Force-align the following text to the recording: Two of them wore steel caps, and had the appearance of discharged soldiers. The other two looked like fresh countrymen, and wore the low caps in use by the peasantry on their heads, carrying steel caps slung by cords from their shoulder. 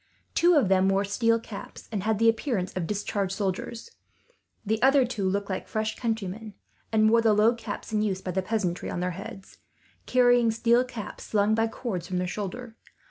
Two 0.33 0.55
of 0.55 0.67
them 0.67 0.89
wore 0.89 1.05
steel 1.05 1.39
caps, 1.39 1.87
and 1.91 2.01
had 2.01 2.17
the 2.17 2.27
appearance 2.27 2.73
of 2.73 2.87
discharged 2.87 3.35
soldiers. 3.35 3.91
The 4.65 4.81
other 4.81 5.05
two 5.05 5.29
looked 5.29 5.51
like 5.51 5.67
fresh 5.67 5.95
countrymen, 5.95 6.55
and 6.91 7.07
wore 7.11 7.21
the 7.21 7.33
low 7.35 7.53
caps 7.53 7.93
in 7.93 8.01
use 8.01 8.19
by 8.19 8.31
the 8.31 8.41
peasantry 8.41 8.89
on 8.89 8.99
their 9.01 9.11
heads, 9.11 9.59
carrying 10.07 10.49
steel 10.49 10.83
caps 10.83 11.25
slung 11.25 11.53
by 11.53 11.67
cords 11.67 12.07
from 12.07 12.17
their 12.17 12.25
shoulder. 12.25 12.75